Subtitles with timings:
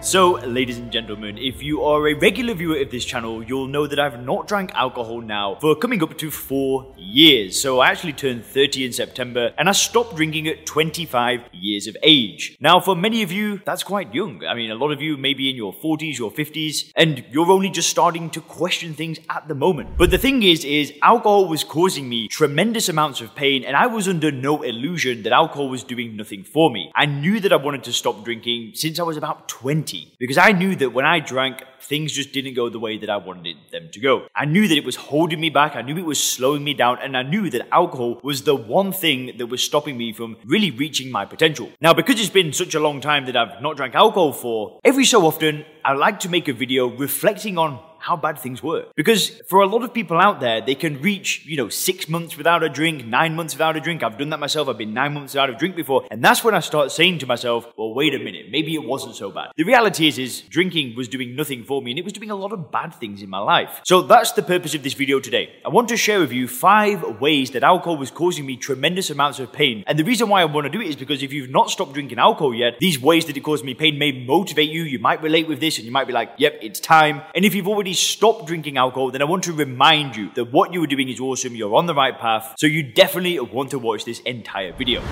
[0.00, 3.88] So, ladies and gentlemen, if you are a regular viewer of this channel, you'll know
[3.88, 7.60] that I've not drank alcohol now for coming up to four years.
[7.60, 11.96] So, I actually turned 30 in September and I stopped drinking at 25 years of
[12.04, 12.56] age.
[12.60, 14.44] Now, for many of you, that's quite young.
[14.44, 17.50] I mean, a lot of you may be in your 40s, your 50s, and you're
[17.50, 19.98] only just starting to question things at the moment.
[19.98, 23.88] But the thing is, is alcohol was causing me tremendous amounts of pain and I
[23.88, 26.92] was under no illusion that alcohol was doing nothing for me.
[26.94, 29.87] I knew that I wanted to stop drinking since I was about 20
[30.18, 33.16] because I knew that when I drank, things just didn't go the way that I
[33.16, 34.26] wanted them to go.
[34.34, 36.98] I knew that it was holding me back, I knew it was slowing me down,
[37.02, 40.70] and I knew that alcohol was the one thing that was stopping me from really
[40.70, 41.70] reaching my potential.
[41.80, 45.04] Now, because it's been such a long time that I've not drank alcohol for, every
[45.04, 48.86] so often I like to make a video reflecting on how bad things were.
[48.96, 52.36] Because for a lot of people out there, they can reach, you know, six months
[52.36, 54.02] without a drink, nine months without a drink.
[54.02, 54.68] I've done that myself.
[54.68, 56.06] I've been nine months without a drink before.
[56.10, 57.66] And that's when I start saying to myself,
[57.98, 59.50] wait a minute, maybe it wasn't so bad.
[59.56, 62.36] The reality is, is drinking was doing nothing for me and it was doing a
[62.36, 63.80] lot of bad things in my life.
[63.82, 65.50] So that's the purpose of this video today.
[65.66, 69.40] I want to share with you five ways that alcohol was causing me tremendous amounts
[69.40, 69.82] of pain.
[69.88, 71.92] And the reason why I want to do it is because if you've not stopped
[71.92, 74.84] drinking alcohol yet, these ways that it caused me pain may motivate you.
[74.84, 77.22] You might relate with this and you might be like, yep, it's time.
[77.34, 80.72] And if you've already stopped drinking alcohol, then I want to remind you that what
[80.72, 83.78] you were doing is awesome, you're on the right path, so you definitely want to
[83.80, 85.02] watch this entire video.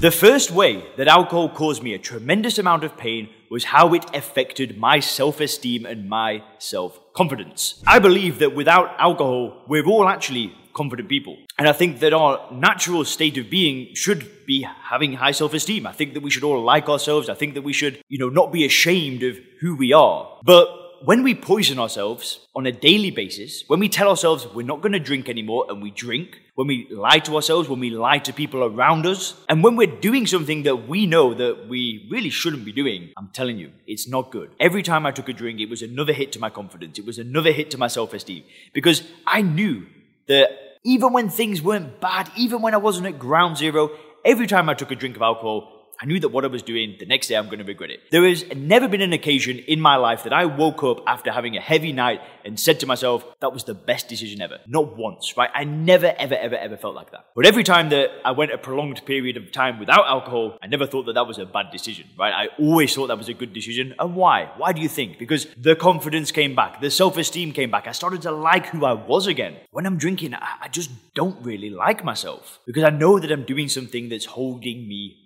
[0.00, 4.04] The first way that alcohol caused me a tremendous amount of pain was how it
[4.16, 7.82] affected my self esteem and my self confidence.
[7.86, 11.36] I believe that without alcohol, we're all actually confident people.
[11.58, 15.86] And I think that our natural state of being should be having high self esteem.
[15.86, 17.28] I think that we should all like ourselves.
[17.28, 20.38] I think that we should, you know, not be ashamed of who we are.
[20.42, 24.82] But when we poison ourselves on a daily basis, when we tell ourselves we're not
[24.82, 28.18] going to drink anymore and we drink, when we lie to ourselves, when we lie
[28.18, 32.30] to people around us, and when we're doing something that we know that we really
[32.30, 34.50] shouldn't be doing, I'm telling you, it's not good.
[34.60, 36.98] Every time I took a drink, it was another hit to my confidence.
[36.98, 39.86] It was another hit to my self esteem because I knew
[40.28, 40.50] that
[40.84, 43.90] even when things weren't bad, even when I wasn't at ground zero,
[44.24, 46.96] every time I took a drink of alcohol, I knew that what I was doing
[46.98, 48.00] the next day I'm going to regret it.
[48.10, 51.56] There has never been an occasion in my life that I woke up after having
[51.56, 54.58] a heavy night and said to myself, that was the best decision ever.
[54.66, 55.50] Not once, right?
[55.54, 57.26] I never, ever, ever, ever felt like that.
[57.36, 60.88] But every time that I went a prolonged period of time without alcohol, I never
[60.88, 62.32] thought that that was a bad decision, right?
[62.32, 63.94] I always thought that was a good decision.
[64.00, 64.50] And why?
[64.56, 65.20] Why do you think?
[65.20, 67.86] Because the confidence came back, the self esteem came back.
[67.86, 69.56] I started to like who I was again.
[69.70, 73.68] When I'm drinking, I just don't really like myself because I know that I'm doing
[73.68, 75.21] something that's holding me.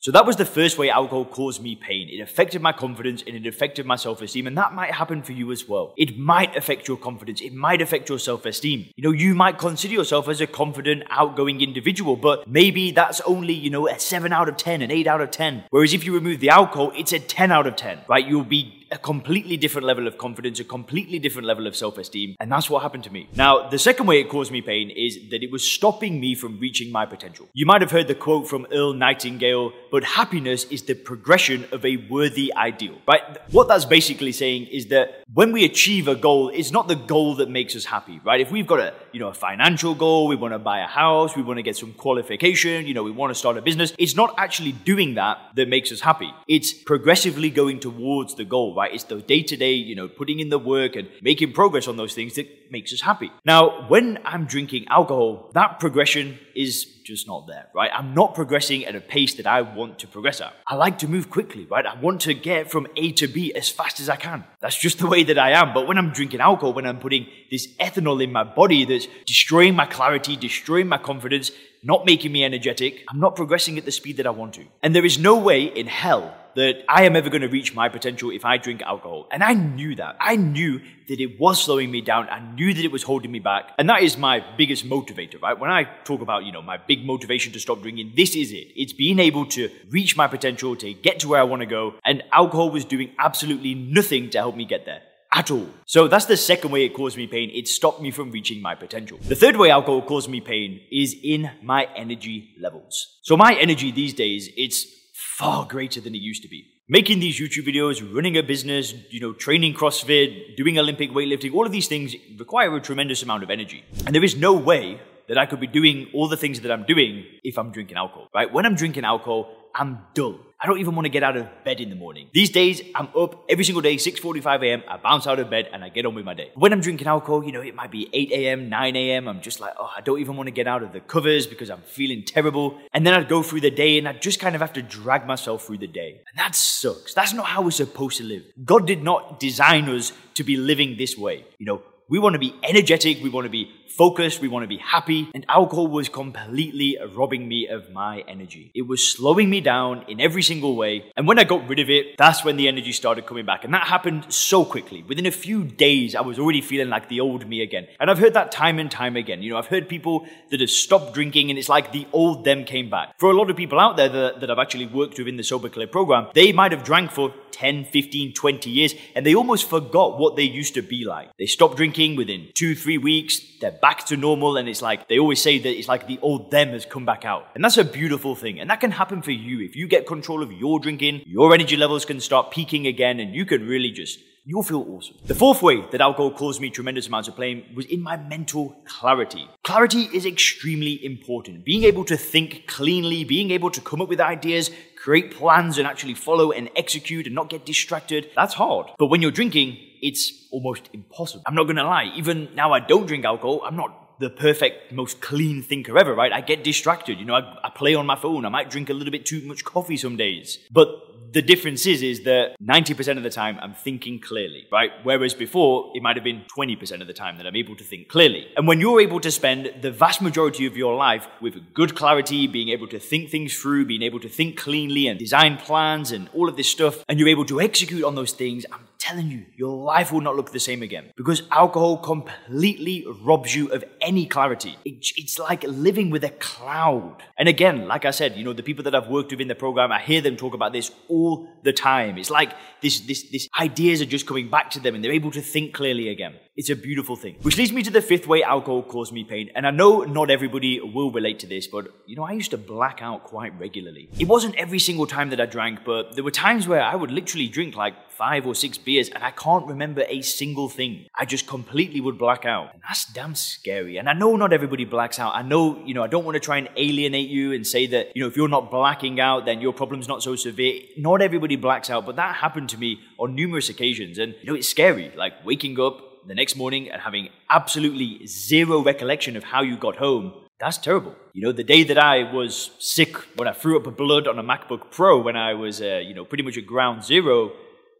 [0.00, 2.08] So that was the first way alcohol caused me pain.
[2.08, 4.46] It affected my confidence and it affected my self esteem.
[4.46, 5.92] And that might happen for you as well.
[5.96, 7.40] It might affect your confidence.
[7.40, 8.90] It might affect your self esteem.
[8.94, 13.54] You know, you might consider yourself as a confident, outgoing individual, but maybe that's only,
[13.54, 15.64] you know, a 7 out of 10, an 8 out of 10.
[15.70, 18.24] Whereas if you remove the alcohol, it's a 10 out of 10, right?
[18.24, 22.36] You'll be a completely different level of confidence, a completely different level of self esteem.
[22.40, 23.28] And that's what happened to me.
[23.34, 26.58] Now, the second way it caused me pain is that it was stopping me from
[26.58, 27.48] reaching my potential.
[27.52, 31.84] You might have heard the quote from Earl Nightingale, but happiness is the progression of
[31.84, 33.22] a worthy ideal, right?
[33.50, 37.36] What that's basically saying is that when we achieve a goal, it's not the goal
[37.36, 38.40] that makes us happy, right?
[38.40, 41.36] If we've got a, you know, a financial goal, we want to buy a house,
[41.36, 44.16] we want to get some qualification, you know, we want to start a business, it's
[44.16, 46.32] not actually doing that that makes us happy.
[46.46, 48.92] It's progressively going towards the goal, right?
[48.92, 51.96] It's the day to day, you know, putting in the work and making progress on
[51.96, 53.30] those things that makes us happy.
[53.44, 57.90] Now, when I'm drinking alcohol, that progression is just not there, right?
[57.94, 60.52] I'm not progressing at a pace that I want to progress at.
[60.66, 61.86] I like to move quickly, right?
[61.86, 64.44] I want to get from A to B as fast as I can.
[64.60, 65.72] That's just the way that I am.
[65.72, 69.74] But when I'm drinking alcohol, when I'm putting this ethanol in my body that's destroying
[69.74, 71.50] my clarity, destroying my confidence,
[71.82, 74.64] not making me energetic, I'm not progressing at the speed that I want to.
[74.82, 77.88] And there is no way in hell that I am ever going to reach my
[77.88, 79.28] potential if I drink alcohol.
[79.30, 80.16] And I knew that.
[80.20, 82.28] I knew that it was slowing me down.
[82.28, 83.70] I knew that it was holding me back.
[83.78, 85.56] And that is my biggest motivator, right?
[85.56, 88.72] When I talk about, you know, my big motivation to stop drinking, this is it.
[88.74, 91.94] It's being able to reach my potential, to get to where I want to go.
[92.04, 95.02] And alcohol was doing absolutely nothing to help me get there
[95.32, 95.68] at all.
[95.86, 97.52] So that's the second way it caused me pain.
[97.54, 99.18] It stopped me from reaching my potential.
[99.22, 103.18] The third way alcohol caused me pain is in my energy levels.
[103.22, 104.97] So my energy these days, it's
[105.38, 106.66] far greater than it used to be.
[106.88, 111.64] Making these YouTube videos, running a business, you know, training CrossFit, doing Olympic weightlifting, all
[111.64, 113.84] of these things require a tremendous amount of energy.
[114.04, 116.84] And there is no way that I could be doing all the things that I'm
[116.84, 118.52] doing if I'm drinking alcohol, right?
[118.52, 120.40] When I'm drinking alcohol, I'm dull.
[120.60, 122.30] I don't even want to get out of bed in the morning.
[122.34, 124.82] These days, I'm up every single day, 6.45 a.m.
[124.88, 126.50] I bounce out of bed and I get on with my day.
[126.56, 129.28] When I'm drinking alcohol, you know, it might be 8 a.m., 9 a.m.
[129.28, 131.70] I'm just like, oh, I don't even want to get out of the covers because
[131.70, 132.76] I'm feeling terrible.
[132.92, 135.28] And then I'd go through the day and I'd just kind of have to drag
[135.28, 136.22] myself through the day.
[136.28, 137.14] And that sucks.
[137.14, 138.42] That's not how we're supposed to live.
[138.64, 141.44] God did not design us to be living this way.
[141.58, 144.68] You know, we want to be energetic, we want to be focused, we want to
[144.68, 148.70] be happy, and alcohol was completely robbing me of my energy.
[148.74, 151.90] It was slowing me down in every single way, and when I got rid of
[151.90, 153.64] it, that's when the energy started coming back.
[153.64, 155.02] And that happened so quickly.
[155.02, 157.86] Within a few days, I was already feeling like the old me again.
[158.00, 159.42] And I've heard that time and time again.
[159.42, 162.64] You know, I've heard people that have stopped drinking, and it's like the old them
[162.64, 163.18] came back.
[163.18, 165.42] For a lot of people out there that, that I've actually worked with in the
[165.42, 169.68] Sober Clear program, they might have drank for 10, 15, 20 years, and they almost
[169.68, 171.30] forgot what they used to be like.
[171.38, 175.18] They stopped drinking within two, three weeks, they're back to normal, and it's like they
[175.18, 177.48] always say that it's like the old them has come back out.
[177.54, 178.60] And that's a beautiful thing.
[178.60, 179.64] And that can happen for you.
[179.64, 183.34] If you get control of your drinking, your energy levels can start peaking again, and
[183.34, 185.14] you can really just you'll feel awesome.
[185.26, 188.80] The fourth way that alcohol caused me tremendous amounts of pain was in my mental
[188.86, 189.46] clarity.
[189.62, 191.66] Clarity is extremely important.
[191.66, 195.86] Being able to think cleanly, being able to come up with ideas, create plans, and
[195.86, 198.86] actually follow and execute and not get distracted, that's hard.
[198.98, 201.42] But when you're drinking, it's almost impossible.
[201.46, 205.20] I'm not gonna lie, even now I don't drink alcohol, I'm not the perfect, most
[205.20, 206.32] clean thinker ever, right?
[206.32, 207.18] I get distracted.
[207.20, 208.44] You know, I, I, play on my phone.
[208.44, 210.58] I might drink a little bit too much coffee some days.
[210.72, 210.88] But
[211.32, 214.90] the difference is, is that 90% of the time I'm thinking clearly, right?
[215.02, 218.08] Whereas before, it might have been 20% of the time that I'm able to think
[218.08, 218.48] clearly.
[218.56, 222.46] And when you're able to spend the vast majority of your life with good clarity,
[222.46, 226.28] being able to think things through, being able to think cleanly and design plans and
[226.34, 228.64] all of this stuff, and you're able to execute on those things,
[229.08, 233.72] telling you, your life will not look the same again because alcohol completely robs you
[233.72, 234.76] of any clarity.
[234.84, 237.22] It, it's like living with a cloud.
[237.38, 239.54] And again, like I said, you know, the people that I've worked with in the
[239.54, 242.18] program, I hear them talk about this all the time.
[242.18, 242.52] It's like
[242.82, 245.72] this, this, this ideas are just coming back to them and they're able to think
[245.72, 246.34] clearly again.
[246.58, 247.36] It's a beautiful thing.
[247.42, 249.48] Which leads me to the fifth way alcohol caused me pain.
[249.54, 252.58] And I know not everybody will relate to this, but you know, I used to
[252.58, 254.08] black out quite regularly.
[254.18, 257.12] It wasn't every single time that I drank, but there were times where I would
[257.12, 261.06] literally drink like five or six beers and I can't remember a single thing.
[261.16, 262.74] I just completely would black out.
[262.74, 263.96] And that's damn scary.
[263.96, 265.36] And I know not everybody blacks out.
[265.36, 268.16] I know, you know, I don't want to try and alienate you and say that,
[268.16, 270.80] you know, if you're not blacking out, then your problem's not so severe.
[270.96, 274.18] Not everybody blacks out, but that happened to me on numerous occasions.
[274.18, 275.12] And, you know, it's scary.
[275.16, 279.96] Like waking up, the next morning and having absolutely zero recollection of how you got
[279.96, 281.14] home, that's terrible.
[281.32, 284.42] You know, the day that I was sick when I threw up blood on a
[284.42, 287.52] MacBook Pro when I was, uh, you know, pretty much at ground zero,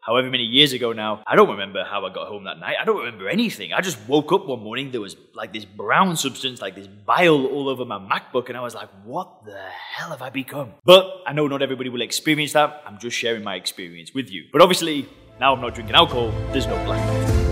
[0.04, 2.76] however many years ago now, I don't remember how I got home that night.
[2.80, 3.72] I don't remember anything.
[3.72, 7.46] I just woke up one morning, there was like this brown substance, like this bile
[7.46, 9.58] all over my MacBook, and I was like, what the
[9.94, 10.72] hell have I become?
[10.84, 12.82] But I know not everybody will experience that.
[12.86, 14.46] I'm just sharing my experience with you.
[14.52, 15.08] But obviously,
[15.38, 17.47] now I'm not drinking alcohol, there's no blackout.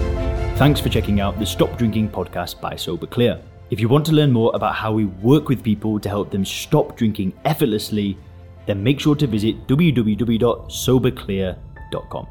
[0.57, 3.39] Thanks for checking out the Stop Drinking podcast by Sober Clear.
[3.69, 6.47] If you want to learn more about how we work with people to help them
[6.47, 8.17] stop drinking effortlessly,
[8.65, 12.27] then make sure to visit www.soberclear.com.